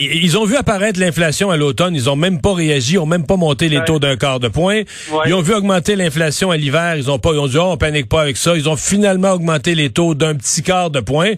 ils 0.00 0.36
ont 0.36 0.44
vu 0.44 0.56
apparaître 0.56 0.98
l'inflation 0.98 1.50
à 1.50 1.56
l'automne, 1.56 1.94
ils 1.94 2.10
ont 2.10 2.16
même 2.16 2.40
pas 2.40 2.54
réagi, 2.54 2.94
ils 2.94 2.98
ont 2.98 3.06
même 3.06 3.26
pas 3.26 3.36
monté 3.36 3.68
les 3.68 3.82
taux 3.84 3.98
d'un 3.98 4.16
quart 4.16 4.40
de 4.40 4.48
point. 4.48 4.82
Ils 5.26 5.34
ont 5.34 5.42
vu 5.42 5.54
augmenter 5.54 5.96
l'inflation 5.96 6.50
à 6.50 6.56
l'hiver, 6.56 6.96
ils 6.96 7.10
ont 7.10 7.18
pas, 7.18 7.30
ils 7.32 7.38
ont 7.38 7.46
dit 7.46 7.58
oh, 7.58 7.70
on 7.72 7.76
panique 7.76 8.08
pas 8.08 8.22
avec 8.22 8.36
ça. 8.36 8.56
Ils 8.56 8.68
ont 8.68 8.76
finalement 8.76 9.32
augmenté 9.32 9.74
les 9.74 9.90
taux 9.90 10.14
d'un 10.14 10.34
petit 10.34 10.62
quart 10.62 10.90
de 10.90 11.00
point. 11.00 11.32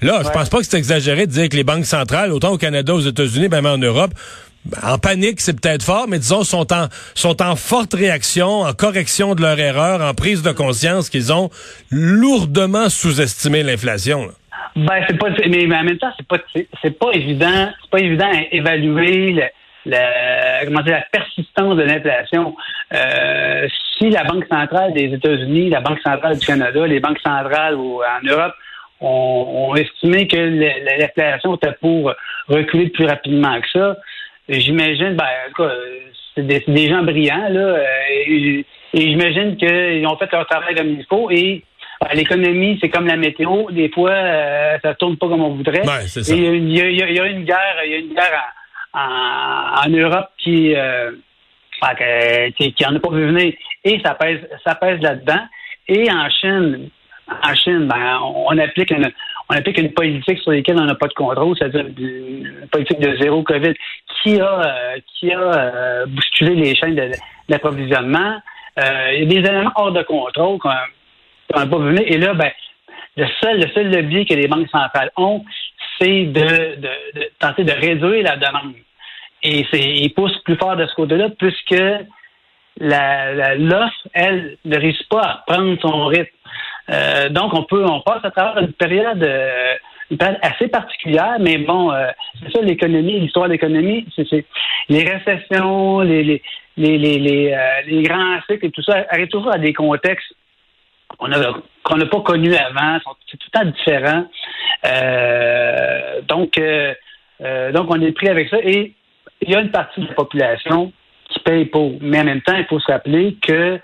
Là, 0.00 0.22
je 0.24 0.30
pense 0.30 0.48
pas 0.48 0.58
que 0.58 0.64
c'est 0.64 0.78
exagéré 0.78 1.26
de 1.26 1.32
dire 1.32 1.48
que 1.48 1.56
les 1.56 1.64
banques 1.64 1.86
centrales, 1.86 2.32
autant 2.32 2.52
au 2.52 2.58
Canada, 2.58 2.94
aux 2.94 3.00
États-Unis, 3.00 3.48
même 3.48 3.66
en 3.66 3.78
Europe, 3.78 4.12
en 4.82 4.98
panique, 4.98 5.40
c'est 5.40 5.58
peut-être 5.60 5.82
fort, 5.82 6.06
mais 6.08 6.18
disons, 6.18 6.44
sont 6.44 6.72
en, 6.72 6.88
sont 7.14 7.42
en 7.42 7.56
forte 7.56 7.94
réaction, 7.94 8.60
en 8.62 8.72
correction 8.72 9.34
de 9.34 9.42
leur 9.42 9.58
erreur, 9.58 10.02
en 10.02 10.14
prise 10.14 10.42
de 10.42 10.52
conscience 10.52 11.08
qu'ils 11.08 11.32
ont 11.32 11.50
lourdement 11.90 12.88
sous-estimé 12.88 13.62
l'inflation. 13.62 14.28
Ben, 14.76 15.04
c'est 15.08 15.18
pas, 15.18 15.28
mais, 15.48 15.64
en 15.64 15.84
même 15.84 15.98
temps, 15.98 16.12
c'est 16.16 16.26
pas, 16.26 16.38
c'est 16.82 16.98
pas 16.98 17.10
évident, 17.12 17.70
c'est 17.82 17.90
pas 17.90 18.00
évident 18.00 18.30
à 18.30 18.54
évaluer 18.54 19.32
la, 19.32 19.50
la 19.84 21.00
persistance 21.10 21.76
de 21.76 21.82
l'inflation. 21.82 22.54
Euh, 22.92 23.66
si 23.96 24.10
la 24.10 24.24
Banque 24.24 24.44
centrale 24.50 24.92
des 24.92 25.12
États-Unis, 25.14 25.70
la 25.70 25.80
Banque 25.80 26.00
centrale 26.04 26.38
du 26.38 26.46
Canada, 26.46 26.86
les 26.86 27.00
banques 27.00 27.20
centrales 27.24 27.74
ou, 27.74 28.02
en 28.02 28.26
Europe 28.26 28.54
ont 29.00 29.76
estimé 29.76 30.26
que 30.26 30.36
l'inflation 30.36 31.54
était 31.54 31.72
pour 31.80 32.12
reculer 32.48 32.88
plus 32.88 33.06
rapidement 33.06 33.60
que 33.60 33.68
ça, 33.72 33.96
j'imagine, 34.48 35.14
ben, 35.14 35.26
c'est 36.34 36.46
des, 36.46 36.88
gens 36.88 37.02
brillants, 37.02 37.48
là, 37.48 37.60
euh, 37.60 37.84
et, 38.26 38.64
j'imagine 38.94 39.56
qu'ils 39.56 40.06
ont 40.06 40.16
fait 40.16 40.30
leur 40.32 40.46
travail 40.46 40.74
comme 40.74 40.88
il 40.88 41.04
faut, 41.08 41.30
et 41.30 41.62
ben, 42.00 42.08
l'économie, 42.14 42.78
c'est 42.80 42.88
comme 42.88 43.06
la 43.06 43.16
météo, 43.16 43.70
des 43.70 43.90
fois, 43.90 44.10
euh, 44.10 44.78
ça 44.82 44.94
tourne 44.94 45.16
pas 45.16 45.28
comme 45.28 45.42
on 45.42 45.54
voudrait. 45.54 45.82
il 45.84 46.72
y, 46.72 46.80
a, 46.80 47.26
une 47.26 47.44
guerre, 47.44 47.84
il 47.84 47.90
y 47.90 47.94
a 47.94 47.98
une 47.98 48.14
guerre 48.14 48.54
en, 48.94 49.88
Europe 49.88 50.30
qui, 50.38 50.74
euh, 50.74 51.12
qui, 52.56 52.72
qui 52.72 52.86
en 52.86 52.96
a 52.96 53.00
pas 53.00 53.10
vu 53.10 53.26
venir, 53.26 53.52
et 53.84 54.00
ça 54.04 54.14
pèse, 54.14 54.40
ça 54.64 54.74
pèse 54.74 55.00
là-dedans. 55.00 55.40
Et 55.88 56.10
en 56.10 56.28
Chine, 56.30 56.90
en 57.42 57.54
Chine, 57.54 57.88
ben, 57.88 58.20
on 58.22 58.56
applique 58.58 58.90
une, 58.90 59.10
on 59.50 59.54
applique 59.54 59.78
une 59.78 59.92
politique 59.92 60.38
sur 60.40 60.52
laquelle 60.52 60.78
on 60.78 60.84
n'a 60.84 60.94
pas 60.94 61.08
de 61.08 61.14
contrôle, 61.14 61.56
c'est-à-dire 61.56 61.86
une 61.98 62.68
politique 62.70 63.00
de 63.00 63.16
zéro 63.16 63.42
COVID 63.42 63.72
qui 64.22 64.40
a 64.40 64.60
euh, 64.60 64.98
qui 65.06 65.32
a 65.32 65.40
euh, 65.40 66.06
bousculé 66.06 66.54
les 66.54 66.74
chaînes 66.74 66.98
d'approvisionnement. 67.48 68.40
Euh, 68.78 69.12
il 69.14 69.32
y 69.32 69.38
a 69.38 69.40
des 69.40 69.48
éléments 69.48 69.72
hors 69.76 69.92
de 69.92 70.02
contrôle 70.02 70.58
qu'on 70.58 70.68
n'a 70.68 71.66
pas 71.66 71.78
vu. 71.78 71.96
Et 72.04 72.18
là, 72.18 72.34
ben, 72.34 72.50
le 73.16 73.26
seul, 73.42 73.60
le 73.60 73.68
seul 73.70 73.90
levier 73.90 74.24
que 74.26 74.34
les 74.34 74.48
banques 74.48 74.68
centrales 74.70 75.10
ont, 75.16 75.44
c'est 75.98 76.24
de, 76.24 76.76
de, 76.76 77.30
tenter 77.40 77.64
de 77.64 77.72
réduire 77.72 78.22
la 78.22 78.36
demande. 78.36 78.74
Et 79.42 79.66
c'est, 79.70 79.80
ils 79.80 80.12
poussent 80.12 80.38
plus 80.44 80.56
fort 80.56 80.76
de 80.76 80.86
ce 80.86 80.94
côté-là, 80.94 81.30
puisque 81.38 81.82
l'offre, 82.80 84.08
elle, 84.12 84.56
ne 84.64 84.78
risque 84.78 85.08
pas 85.08 85.22
à 85.22 85.44
prendre 85.46 85.76
son 85.80 86.06
rythme. 86.06 86.28
Euh, 86.90 87.28
donc, 87.28 87.54
on 87.54 87.64
peut, 87.64 87.84
on 87.84 88.00
passe 88.00 88.24
à 88.24 88.30
travers 88.30 88.62
une 88.62 88.72
période, 88.72 89.22
euh, 89.22 89.74
assez 90.42 90.68
particulière, 90.68 91.36
mais 91.38 91.58
bon, 91.58 91.92
euh, 91.92 92.06
c'est 92.42 92.50
ça 92.52 92.62
l'économie, 92.62 93.20
l'histoire 93.20 93.46
de 93.46 93.52
l'économie, 93.52 94.06
c'est 94.16 94.46
les 94.88 95.04
récessions, 95.04 96.00
les 96.00 96.22
les 96.22 96.42
les 96.76 96.96
les, 96.96 97.56
les, 97.86 98.02
grands 98.04 98.40
cycles 98.48 98.66
et 98.66 98.70
tout 98.70 98.82
ça 98.82 99.04
arrive 99.10 99.28
toujours 99.28 99.52
à 99.52 99.58
des 99.58 99.74
contextes 99.74 100.32
qu'on 101.18 101.28
n'a 101.28 102.06
pas 102.06 102.20
connus 102.20 102.54
avant, 102.54 102.98
c'est 103.30 103.36
tout 103.36 103.48
le 103.52 103.58
temps 103.58 103.70
différent. 103.70 104.24
donc, 106.26 106.58
donc 107.74 107.94
on 107.94 108.00
est 108.00 108.12
pris 108.12 108.28
avec 108.28 108.48
ça 108.48 108.58
et 108.62 108.94
il 109.42 109.50
y 109.50 109.54
a 109.54 109.60
une 109.60 109.70
partie 109.70 110.00
de 110.00 110.06
la 110.06 110.14
population 110.14 110.92
qui 111.28 111.40
paye 111.40 111.66
pour, 111.66 111.98
mais 112.00 112.20
en 112.20 112.24
même 112.24 112.42
temps, 112.42 112.56
il 112.56 112.64
faut 112.66 112.80
se 112.80 112.90
rappeler 112.90 113.36
que 113.42 113.78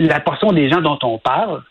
la 0.00 0.20
portion 0.20 0.50
des 0.52 0.68
gens 0.68 0.80
dont 0.80 0.98
on 1.02 1.18
parle, 1.18 1.62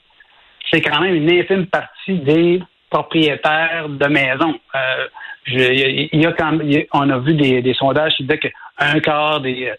c'est 0.72 0.82
quand 0.82 1.02
même 1.02 1.16
une 1.16 1.32
infime 1.32 1.66
partie 1.66 2.20
des 2.20 2.62
propriétaires 2.90 3.90
de 3.90 4.08
maisons. 4.08 4.60
Euh, 4.76 5.08
il 5.48 6.22
y 6.22 6.26
a 6.26 6.32
quand 6.34 6.58
on 6.94 7.10
a 7.10 7.18
vu 7.18 7.34
des, 7.34 7.74
sondages 7.74 8.14
qui 8.16 8.24
disaient 8.24 8.40
qu'un 8.40 9.00
quart 9.00 9.42
des, 9.42 9.72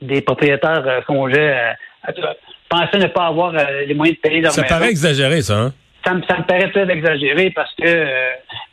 des 0.00 0.20
propriétaires 0.20 0.82
euh, 0.84 1.00
songeaient 1.06 1.76
à, 2.02 2.12
pensaient 2.68 2.98
ne 2.98 3.06
pas 3.06 3.26
avoir 3.26 3.54
euh, 3.54 3.84
les 3.86 3.94
moyens 3.94 4.16
de 4.16 4.20
payer 4.20 4.40
leur 4.40 4.50
maison. 4.50 4.62
Ça 4.62 4.68
paraît 4.68 4.90
exagéré, 4.90 5.42
ça, 5.42 5.58
hein? 5.58 5.72
Ça 6.04 6.14
me, 6.14 6.22
ça 6.28 6.38
me 6.38 6.42
paraît 6.42 6.70
très 6.70 6.90
exagéré 6.90 7.50
parce 7.50 7.72
que 7.80 8.08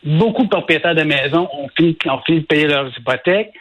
beaucoup 0.03 0.45
de 0.45 0.50
propriétaires 0.50 0.95
de 0.95 1.03
maisons 1.03 1.48
ont 1.53 1.67
fini, 1.77 1.95
ont 2.07 2.21
fini 2.25 2.39
de 2.39 2.45
payer 2.45 2.65
leurs 2.65 2.89
hypothèques. 2.98 3.51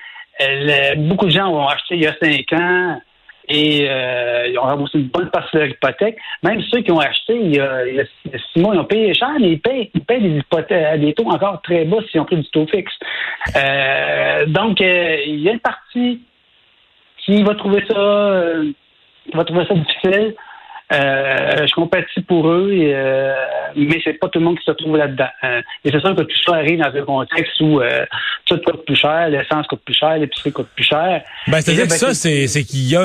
beaucoup 0.97 1.27
de 1.27 1.33
gens 1.33 1.49
ont 1.49 1.69
acheté 1.69 1.97
il 1.97 2.03
y 2.05 2.07
a 2.07 2.15
cinq 2.19 2.51
ans 2.55 2.99
et 3.49 3.89
euh, 3.89 4.49
ils 4.49 4.59
ont 4.59 4.63
remboursé 4.63 4.99
une 4.99 5.09
bonne 5.09 5.31
partie 5.31 5.57
de 5.57 5.63
leur 5.63 5.71
hypothèque. 5.71 6.19
Même 6.43 6.61
ceux 6.71 6.81
qui 6.81 6.93
ont 6.93 6.99
acheté 6.99 7.35
il 7.41 7.55
y 7.55 7.61
a, 7.61 8.05
six 8.53 8.61
mois, 8.61 8.75
ils 8.75 8.81
ont 8.81 8.85
payé 8.85 9.15
cher, 9.15 9.33
mais 9.41 9.53
ils 9.53 9.61
payent, 9.61 9.91
ils 9.95 10.05
payent 10.05 10.23
des 10.23 10.39
hypothèques 10.39 10.85
à 10.85 10.99
des 10.99 11.15
taux 11.15 11.29
encore 11.29 11.63
très 11.63 11.85
bas 11.85 11.99
s'ils 12.11 12.21
ont 12.21 12.25
pris 12.25 12.37
du 12.37 12.49
taux 12.51 12.67
fixe. 12.67 12.93
Euh, 13.57 14.47
donc, 14.47 14.81
euh, 14.81 15.17
il 15.27 15.41
y 15.41 15.49
a 15.49 15.53
une 15.53 15.61
partie 15.61 16.21
qui 17.25 17.43
va 17.43 17.55
trouver 17.55 17.85
ça, 17.89 18.53
qui 19.31 19.37
va 19.37 19.45
trouver 19.45 19.67
ça 19.67 19.75
difficile. 19.75 20.35
Euh, 20.91 21.67
je 21.67 21.75
compatis 21.75 22.23
pour 22.23 22.49
eux, 22.49 22.73
et, 22.73 22.95
euh, 22.95 23.35
mais 23.77 24.01
c'est 24.03 24.15
pas 24.15 24.29
tout 24.29 24.39
le 24.39 24.47
monde 24.47 24.59
qui 24.59 24.65
se 24.65 24.71
trouve 24.71 24.97
là-dedans. 24.97 25.29
Euh, 25.45 25.61
et 25.85 25.91
c'est 25.91 26.01
sûr 26.01 26.15
que 26.15 26.23
tout 26.23 26.43
ça 26.47 26.55
arrive 26.55 26.79
dans 26.79 26.87
un 26.87 27.03
contexte 27.03 27.61
où 27.61 27.81
euh, 27.81 28.07
tout 28.47 28.59
coûte 28.65 28.87
plus 28.87 28.97
cher, 28.97 29.29
l'essence 29.29 29.67
coûte 29.67 29.83
plus 29.85 29.95
cher, 29.95 30.17
l'épicerie 30.17 30.53
coûte 30.53 30.69
plus 30.75 30.85
cher. 30.85 31.23
Ben, 31.47 31.61
c'est-à-dire 31.61 31.85
que 31.85 31.91
ben, 31.91 31.97
ça, 31.97 32.15
c'est, 32.15 32.65
qu'il 32.65 32.89
y 32.89 32.97
a, 32.97 33.03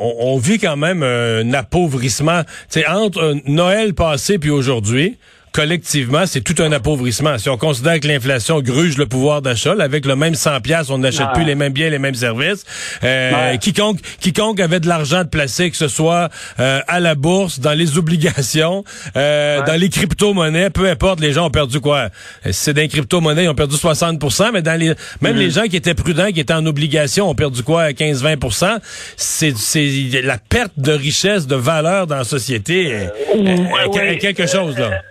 on, 0.00 0.34
on, 0.34 0.38
vit 0.38 0.58
quand 0.58 0.76
même 0.76 1.02
un 1.02 1.52
appauvrissement. 1.52 2.42
C'est 2.68 2.86
entre 2.86 3.34
Noël 3.46 3.92
passé 3.94 4.38
puis 4.38 4.50
aujourd'hui, 4.50 5.18
collectivement, 5.52 6.26
c'est 6.26 6.40
tout 6.40 6.62
un 6.62 6.72
appauvrissement. 6.72 7.38
Si 7.38 7.48
on 7.48 7.56
considère 7.56 8.00
que 8.00 8.08
l'inflation 8.08 8.60
gruge 8.60 8.96
le 8.98 9.06
pouvoir 9.06 9.42
d'achat, 9.42 9.74
avec 9.78 10.06
le 10.06 10.16
même 10.16 10.34
100 10.34 10.60
pièces, 10.60 10.90
on 10.90 10.98
n'achète 10.98 11.28
plus 11.34 11.44
les 11.44 11.54
mêmes 11.54 11.72
biens, 11.72 11.90
les 11.90 11.98
mêmes 11.98 12.14
services. 12.14 12.64
Euh, 13.04 13.56
quiconque, 13.56 13.98
quiconque 14.20 14.60
avait 14.60 14.80
de 14.80 14.88
l'argent 14.88 15.24
de 15.24 15.28
placer, 15.28 15.70
que 15.70 15.76
ce 15.76 15.88
soit 15.88 16.28
euh, 16.60 16.80
à 16.86 17.00
la 17.00 17.14
bourse, 17.14 17.60
dans 17.60 17.72
les 17.72 17.98
obligations, 17.98 18.84
euh, 19.16 19.62
dans 19.64 19.78
les 19.78 19.88
crypto-monnaies, 19.88 20.70
peu 20.70 20.88
importe, 20.88 21.20
les 21.20 21.32
gens 21.32 21.46
ont 21.46 21.50
perdu 21.50 21.80
quoi? 21.80 22.08
Si 22.44 22.52
c'est 22.52 22.74
des 22.74 22.88
crypto-monnaies, 22.88 23.44
ils 23.44 23.48
ont 23.48 23.54
perdu 23.54 23.76
60% 23.76 24.50
mais 24.52 24.62
dans 24.62 24.78
les, 24.78 24.94
même 25.20 25.36
mm. 25.36 25.38
les 25.38 25.50
gens 25.50 25.64
qui 25.64 25.76
étaient 25.76 25.94
prudents, 25.94 26.30
qui 26.32 26.40
étaient 26.40 26.54
en 26.54 26.66
obligation, 26.66 27.28
ont 27.28 27.34
perdu 27.34 27.62
quoi? 27.62 27.90
15-20% 27.90 28.78
C'est, 29.16 29.56
c'est 29.56 30.22
la 30.22 30.38
perte 30.38 30.72
de 30.76 30.92
richesse, 30.92 31.46
de 31.46 31.56
valeur 31.56 32.06
dans 32.06 32.16
la 32.16 32.24
société. 32.24 33.08
Euh, 33.36 34.16
quelque 34.20 34.46
chose, 34.46 34.78
là. 34.78 35.02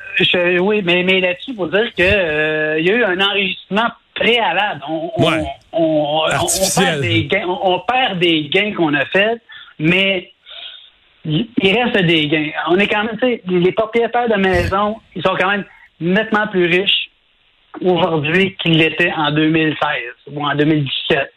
Oui, 0.60 0.82
mais, 0.84 1.04
mais 1.04 1.20
là-dessus, 1.20 1.54
pour 1.54 1.68
dire 1.68 1.94
que 1.96 2.80
il 2.80 2.86
y 2.86 2.92
a 2.92 2.94
eu 2.94 3.04
un 3.04 3.20
enregistrement 3.20 3.90
préalable. 4.16 4.82
On, 4.88 5.12
on, 5.74 6.26
perd 6.76 7.02
des 7.02 7.26
gains, 7.26 7.46
on, 7.48 7.80
perd 7.80 8.20
des 8.20 8.50
gains 8.50 8.74
qu'on 8.74 8.94
a 8.94 9.06
faits, 9.06 9.42
mais 9.80 10.32
il 11.26 11.48
reste 11.64 11.98
des 12.06 12.28
gains. 12.28 12.52
On 12.70 12.78
est 12.78 12.88
quand 12.88 13.04
même, 13.04 13.18
tu 13.22 13.28
sais, 13.28 13.42
les 13.48 13.72
propriétaires 13.72 14.30
de 14.30 14.36
maisons, 14.36 14.98
ils 15.16 15.22
sont 15.22 15.36
quand 15.40 15.50
même 15.50 15.66
nettement 16.00 16.48
plus 16.48 16.66
riches 16.66 17.10
aujourd'hui 17.82 18.56
qu'ils 18.56 18.78
l'étaient 18.78 19.14
en 19.14 19.32
2016 19.32 19.78
ou 20.32 20.46
en 20.46 20.56
2017. 20.56 21.32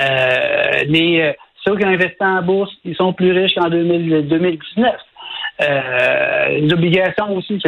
Euh, 0.00 0.84
les, 0.86 1.20
euh, 1.20 1.32
ceux 1.64 1.76
qui 1.76 1.84
ont 1.84 1.88
investi 1.88 2.22
en 2.22 2.42
bourse, 2.42 2.72
ils 2.84 2.96
sont 2.96 3.12
plus 3.12 3.32
riches 3.32 3.54
qu'en 3.54 3.68
2019. 3.68 4.94
Euh, 5.60 6.48
les 6.48 6.72
obligations 6.72 7.36
aussi, 7.36 7.60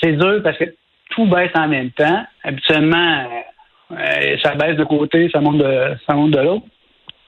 c'est 0.00 0.12
dur 0.12 0.40
parce 0.42 0.56
que 0.58 0.74
tout 1.10 1.26
baisse 1.26 1.52
en 1.54 1.68
même 1.68 1.90
temps. 1.90 2.24
Habituellement, 2.42 3.26
euh, 3.92 4.36
ça 4.42 4.54
baisse 4.54 4.76
de 4.76 4.84
côté, 4.84 5.28
ça 5.30 5.40
monte 5.40 5.58
de, 5.58 5.96
ça 6.06 6.14
monte 6.14 6.32
de 6.32 6.40
l'autre. 6.40 6.66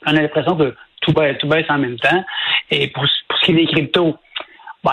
On 0.07 0.11
a 0.11 0.21
l'impression 0.21 0.57
que 0.57 0.75
tout 1.01 1.13
baisse, 1.13 1.39
tout 1.39 1.49
baisse 1.49 1.67
en 1.69 1.79
même 1.79 1.99
temps. 1.99 2.25
Et 2.71 2.89
pour, 2.89 3.05
pour 3.29 3.39
ce 3.39 3.45
qui 3.45 3.53
est 3.53 3.55
des 3.55 3.67
cryptos, 3.67 4.17
ben, 4.85 4.93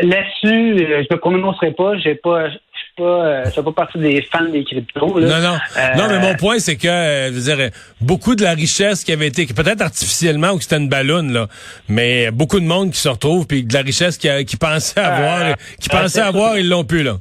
là-dessus, 0.00 0.78
je 0.78 0.94
ne 0.94 1.14
me 1.14 1.16
prononcerai 1.16 1.72
pas. 1.72 1.96
J'ai 1.98 2.14
pas, 2.14 2.50
je 2.50 2.56
pas, 2.98 3.44
je 3.44 3.50
fais 3.50 3.62
pas 3.62 3.72
partie 3.72 3.98
des 3.98 4.22
fans 4.22 4.44
des 4.44 4.64
cryptos. 4.64 5.20
Non, 5.20 5.40
non. 5.40 5.56
non, 5.96 6.08
mais 6.08 6.18
mon 6.18 6.34
point, 6.34 6.58
c'est 6.58 6.76
que, 6.76 6.88
je 6.88 7.32
veux 7.32 7.54
dire, 7.54 7.70
beaucoup 8.00 8.34
de 8.34 8.42
la 8.42 8.52
richesse 8.52 9.04
qui 9.04 9.12
avait 9.12 9.28
été, 9.28 9.46
peut-être 9.46 9.82
artificiellement 9.82 10.50
ou 10.50 10.56
que 10.56 10.64
c'était 10.64 10.76
une 10.76 10.88
ballonne, 10.88 11.32
là, 11.32 11.46
mais 11.88 12.30
beaucoup 12.30 12.60
de 12.60 12.66
monde 12.66 12.90
qui 12.90 13.00
se 13.00 13.08
retrouve, 13.08 13.46
puis 13.46 13.64
de 13.64 13.72
la 13.72 13.80
richesse 13.80 14.18
qui, 14.18 14.28
qui 14.44 14.56
pensait 14.56 15.00
avoir, 15.00 15.54
qui 15.80 15.88
pensait 15.88 16.20
avoir, 16.20 16.58
ils 16.58 16.68
l'ont 16.68 16.84
plus, 16.84 17.02
là. 17.02 17.16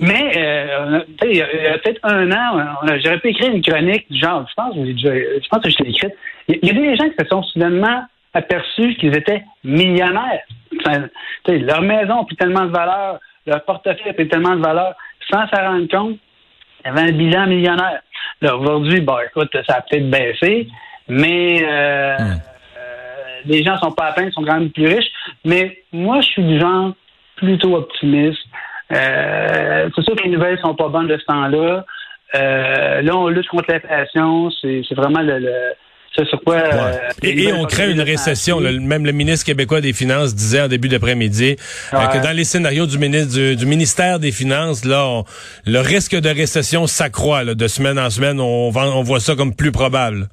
Mais, 0.00 0.32
euh, 0.36 1.00
il 1.24 1.36
y 1.36 1.42
a, 1.42 1.46
peut-être 1.78 2.00
un 2.04 2.32
an, 2.32 2.64
j'aurais 3.04 3.18
pu 3.20 3.28
écrire 3.28 3.52
une 3.52 3.62
chronique 3.62 4.06
genre, 4.10 4.46
je 4.48 4.54
pense, 4.54 4.74
je 4.74 5.48
pense 5.50 5.62
que 5.62 5.70
je 5.70 5.76
l'ai 5.82 5.90
écrite. 5.90 6.14
Il 6.48 6.58
y, 6.62 6.70
a 6.70 6.72
des 6.72 6.96
gens 6.96 7.04
qui 7.04 7.16
se 7.20 7.26
sont 7.28 7.42
soudainement 7.42 8.04
aperçus 8.32 8.94
qu'ils 8.94 9.14
étaient 9.14 9.44
millionnaires. 9.62 10.40
leur 11.46 11.82
maison 11.82 12.22
a 12.22 12.24
pris 12.24 12.36
tellement 12.36 12.64
de 12.64 12.72
valeur, 12.72 13.18
leur 13.46 13.64
portefeuille 13.64 14.10
a 14.10 14.24
tellement 14.26 14.56
de 14.56 14.62
valeur, 14.62 14.94
sans 15.30 15.46
s'en 15.48 15.62
rendre 15.62 15.88
compte, 15.88 16.18
il 16.84 16.86
y 16.86 16.90
avait 16.90 17.10
un 17.10 17.12
bilan 17.12 17.46
millionnaire. 17.46 18.00
Là, 18.40 18.56
aujourd'hui, 18.56 19.00
bon, 19.00 19.16
écoute, 19.26 19.54
ça 19.66 19.76
a 19.76 19.80
peut-être 19.82 20.08
baissé, 20.08 20.68
mais 21.08 21.62
euh, 21.62 22.16
hmm. 22.18 22.40
euh, 22.78 23.40
les 23.44 23.62
gens 23.62 23.76
sont 23.78 23.92
pas 23.92 24.06
à 24.06 24.12
peine, 24.12 24.28
ils 24.28 24.32
sont 24.32 24.44
quand 24.44 24.58
même 24.58 24.70
plus 24.70 24.86
riches. 24.86 25.12
Mais 25.44 25.82
moi, 25.92 26.20
je 26.20 26.28
suis 26.28 26.42
du 26.42 26.58
genre 26.58 26.92
plutôt 27.36 27.76
optimiste. 27.76 28.40
Euh, 28.92 29.88
c'est 29.94 30.02
sûr 30.02 30.16
que 30.16 30.22
les 30.24 30.30
nouvelles 30.30 30.58
sont 30.60 30.74
pas 30.74 30.88
bonnes 30.88 31.06
de 31.06 31.18
ce 31.18 31.24
temps-là. 31.26 31.84
Là, 32.32 33.16
on 33.16 33.28
lutte 33.28 33.48
contre 33.48 33.70
l'inflation. 33.70 34.50
C'est, 34.50 34.82
vraiment 34.94 35.20
le, 35.20 35.38
le 35.38 35.72
sur 36.24 36.40
quoi. 36.42 36.56
Euh, 36.56 36.92
et, 37.22 37.52
on 37.52 37.64
crée 37.64 37.90
une 37.90 38.00
récession. 38.00 38.60
même 38.60 39.06
le 39.06 39.12
ministre 39.12 39.46
québécois 39.46 39.80
des 39.80 39.92
Finances 39.92 40.34
disait 40.34 40.62
en 40.62 40.68
début 40.68 40.88
d'après-midi 40.88 41.56
que 41.90 42.22
dans 42.22 42.36
les 42.36 42.44
scénarios 42.44 42.86
du, 42.86 42.98
ministre, 42.98 43.54
du, 43.54 43.66
ministère 43.66 44.18
des 44.18 44.32
Finances, 44.32 44.84
là, 44.84 45.22
le 45.66 45.78
risque 45.80 46.18
de 46.18 46.28
récession 46.28 46.86
s'accroît 46.86 47.44
de 47.44 47.68
semaine 47.68 47.98
en 47.98 48.10
semaine. 48.10 48.40
On, 48.40 48.72
on 48.74 49.02
voit 49.02 49.20
ça 49.20 49.34
comme 49.34 49.54
plus 49.54 49.72
probable. 49.72 50.28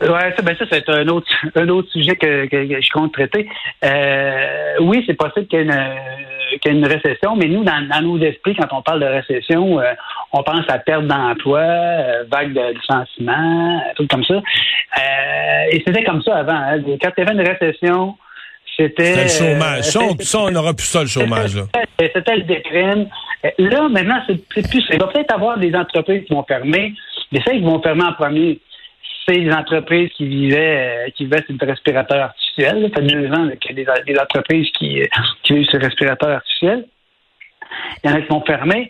Ouais, 0.00 0.32
ça, 0.36 0.42
ben 0.42 0.54
ça 0.56 0.64
c'est 0.70 0.88
un 0.90 1.08
autre 1.08 1.26
un 1.56 1.68
autre 1.68 1.90
sujet 1.90 2.14
que, 2.14 2.46
que, 2.46 2.80
je 2.80 2.90
compte 2.92 3.12
traiter. 3.12 3.48
Euh, 3.84 4.76
oui, 4.80 5.02
c'est 5.06 5.14
possible 5.14 5.46
qu'il 5.48 5.58
y 5.58 5.62
ait 5.62 5.64
une, 5.64 5.72
y 6.64 6.68
ait 6.68 6.78
une 6.78 6.86
récession, 6.86 7.36
mais 7.36 7.46
nous, 7.46 7.64
dans, 7.64 7.86
dans, 7.88 8.02
nos 8.02 8.18
esprits, 8.18 8.54
quand 8.56 8.68
on 8.72 8.82
parle 8.82 9.00
de 9.00 9.06
récession, 9.06 9.80
euh, 9.80 9.92
on 10.32 10.42
pense 10.42 10.64
à 10.68 10.78
perte 10.78 11.06
d'emploi, 11.06 11.60
euh, 11.60 12.24
vague 12.30 12.52
de 12.52 12.74
licenciement, 12.74 13.82
tout 13.96 14.06
comme 14.08 14.24
ça. 14.24 14.34
Euh, 14.34 15.70
et 15.70 15.82
c'était 15.86 16.04
comme 16.04 16.22
ça 16.22 16.36
avant. 16.36 16.52
Hein. 16.52 16.82
Quand 17.00 17.10
il 17.16 17.24
y 17.24 17.28
avait 17.28 17.32
une 17.32 17.48
récession, 17.48 18.16
c'était 18.76 19.24
le 19.24 19.28
chômage. 19.28 19.84
Ça, 19.84 20.00
on, 20.00 20.16
ça, 20.18 20.38
on 20.40 20.50
n'aura 20.50 20.74
plus 20.74 20.86
ça, 20.86 21.00
le 21.00 21.08
chômage. 21.08 21.56
C'était 22.00 22.36
le 22.36 22.42
déprime. 22.42 23.08
Là, 23.58 23.88
maintenant, 23.88 24.22
c'est 24.28 24.46
plus. 24.46 24.84
Il 24.92 25.00
va 25.00 25.08
peut-être 25.08 25.34
avoir 25.34 25.58
des 25.58 25.74
entreprises 25.74 26.24
qui 26.26 26.32
vont 26.32 26.44
fermer, 26.44 26.94
mais 27.32 27.40
ça, 27.42 27.52
ils 27.52 27.64
vont 27.64 27.82
fermer 27.82 28.04
en 28.04 28.12
premier 28.12 28.60
c'est 29.28 29.34
les 29.34 29.52
entreprises 29.52 30.10
qui 30.16 30.26
vivaient 30.26 31.06
euh, 31.06 31.10
qui 31.10 31.24
vivaient 31.24 31.44
sur 31.46 31.56
respirateur 31.60 32.22
artificiel. 32.22 32.90
Ça 32.94 33.00
fait 33.00 33.06
deux 33.06 33.30
ans 33.30 33.48
qu'il 33.60 33.78
y 33.78 33.88
a 33.88 34.02
des, 34.02 34.18
entreprises 34.18 34.70
qui, 34.72 35.02
euh, 35.02 35.06
qui 35.42 35.54
vivent 35.54 35.68
sur 35.68 35.78
le 35.78 35.86
respirateur 35.86 36.30
artificiel. 36.30 36.86
Il 38.02 38.10
y 38.10 38.12
en 38.12 38.16
a 38.16 38.22
qui 38.22 38.28
vont 38.28 38.44
fermer. 38.44 38.88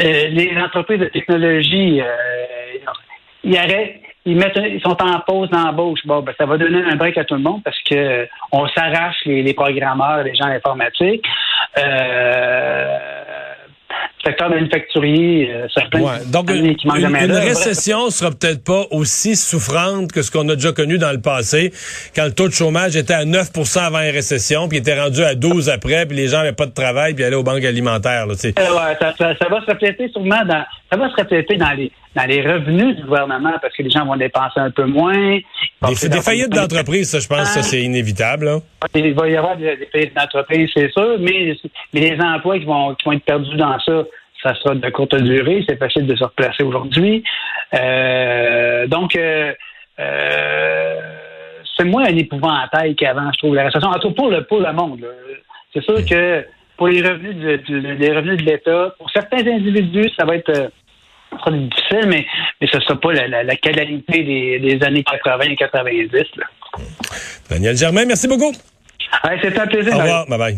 Euh, 0.00 0.28
les 0.28 0.56
entreprises 0.56 1.00
de 1.00 1.06
technologie, 1.06 2.00
ils 3.42 4.36
mettent, 4.36 4.60
ils 4.64 4.80
sont 4.80 5.02
en 5.02 5.20
pause 5.20 5.50
d'embauche. 5.50 6.06
Bon, 6.06 6.20
ben, 6.22 6.32
ça 6.38 6.46
va 6.46 6.56
donner 6.56 6.82
un 6.84 6.94
break 6.94 7.18
à 7.18 7.24
tout 7.24 7.34
le 7.34 7.40
monde 7.40 7.62
parce 7.64 7.80
que 7.82 8.28
on 8.52 8.68
s'arrache 8.68 9.24
les, 9.26 9.52
programmeurs, 9.54 10.22
les 10.22 10.36
gens 10.36 10.46
informatiques. 10.46 11.26
Secteur 14.24 14.50
manufacturier, 14.50 15.50
euh, 15.52 15.66
certains 15.74 16.00
Donc, 16.30 16.50
une, 16.50 16.76
qui 16.76 16.86
une, 16.86 17.16
une 17.16 17.32
récession 17.32 18.10
sera 18.10 18.30
peut-être 18.30 18.64
pas 18.64 18.84
aussi 18.90 19.36
souffrante 19.36 20.12
que 20.12 20.22
ce 20.22 20.30
qu'on 20.30 20.48
a 20.48 20.54
déjà 20.54 20.72
connu 20.72 20.98
dans 20.98 21.12
le 21.12 21.20
passé, 21.20 21.72
quand 22.14 22.24
le 22.24 22.32
taux 22.32 22.48
de 22.48 22.52
chômage 22.52 22.96
était 22.96 23.14
à 23.14 23.24
9% 23.24 23.78
avant 23.80 23.98
la 23.98 24.12
récession, 24.12 24.68
puis 24.68 24.78
était 24.78 25.00
rendu 25.00 25.22
à 25.22 25.34
12 25.34 25.68
après, 25.68 26.06
puis 26.06 26.16
les 26.16 26.28
gens 26.28 26.38
n'avaient 26.38 26.52
pas 26.52 26.66
de 26.66 26.74
travail, 26.74 27.14
puis 27.14 27.24
allaient 27.24 27.36
aux 27.36 27.42
banques 27.42 27.64
alimentaires. 27.64 28.26
Là, 28.26 28.34
euh, 28.44 28.50
ouais, 28.50 28.96
ça, 29.00 29.14
ça, 29.18 29.34
ça, 29.36 29.48
va 29.48 29.60
se 29.60 29.70
refléter 29.70 30.08
sûrement 30.08 30.44
dans, 30.44 30.64
ça 30.90 30.96
va 30.96 31.10
se 31.10 31.20
refléter 31.20 31.56
dans 31.56 31.72
les 31.72 31.90
dans 32.14 32.24
les 32.24 32.42
revenus 32.42 32.96
du 32.96 33.02
gouvernement 33.04 33.54
parce 33.60 33.74
que 33.74 33.82
les 33.82 33.90
gens 33.90 34.04
vont 34.04 34.16
dépenser 34.16 34.60
un 34.60 34.70
peu 34.70 34.84
moins. 34.84 35.38
Des, 35.82 36.08
des 36.08 36.20
faillites 36.20 36.50
d'entreprise, 36.50 37.10
ça, 37.10 37.20
je 37.20 37.26
pense, 37.26 37.48
ça 37.48 37.62
c'est 37.62 37.82
inévitable. 37.82 38.44
Là. 38.44 38.58
Il 38.94 39.14
va 39.14 39.28
y 39.28 39.36
avoir 39.36 39.56
des, 39.56 39.88
faillites 39.90 40.14
d'entreprise, 40.14 40.70
c'est 40.74 40.92
sûr, 40.92 41.16
mais, 41.20 41.56
mais 41.92 42.00
les 42.00 42.20
emplois 42.20 42.58
qui 42.58 42.64
vont, 42.64 42.94
qui 42.94 43.04
vont 43.06 43.12
être 43.12 43.24
perdus 43.24 43.56
dans 43.56 43.78
ça, 43.80 44.04
ça 44.42 44.54
sera 44.56 44.74
de 44.74 44.90
courte 44.90 45.14
durée. 45.16 45.64
C'est 45.68 45.78
facile 45.78 46.06
de 46.06 46.16
se 46.16 46.24
replacer 46.24 46.62
aujourd'hui. 46.62 47.24
Euh, 47.74 48.86
donc, 48.86 49.16
euh, 49.16 49.52
euh, 49.98 50.96
c'est 51.76 51.84
moins 51.84 52.04
un 52.04 52.16
épouvantail 52.16 52.94
qu'avant, 52.96 53.30
je 53.32 53.38
trouve, 53.38 53.54
la 53.54 53.64
récession. 53.64 53.88
En 53.88 53.98
tout 53.98 54.08
cas, 54.08 54.14
pour 54.14 54.30
le, 54.30 54.44
pour 54.44 54.60
le 54.60 54.72
monde. 54.72 55.06
C'est 55.72 55.82
sûr 55.82 56.04
que 56.04 56.44
pour 56.76 56.88
les 56.88 57.00
revenus 57.00 57.36
de, 57.36 57.76
les 57.76 58.12
revenus 58.12 58.38
de 58.38 58.44
l'État, 58.44 58.94
pour 58.98 59.10
certains 59.10 59.46
individus, 59.46 60.10
ça 60.18 60.24
va 60.24 60.36
être 60.36 60.70
sera 61.38 61.50
difficile, 61.50 62.08
mais, 62.08 62.26
mais 62.60 62.66
ce 62.70 62.76
ne 62.76 62.82
sera 62.82 63.00
pas 63.00 63.12
la, 63.12 63.28
la, 63.28 63.42
la 63.44 63.56
qualité 63.56 64.22
des, 64.22 64.58
des, 64.58 64.84
années 64.84 65.04
80 65.04 65.44
et 65.44 65.56
90. 65.56 66.12
Là. 66.36 66.44
Daniel 67.50 67.76
Germain, 67.76 68.04
merci 68.06 68.28
beaucoup. 68.28 68.52
C'était 69.42 69.60
un 69.60 69.66
plaisir. 69.66 69.94
Au 69.94 69.98
revoir. 69.98 70.26
Bye 70.26 70.38
bye. 70.38 70.56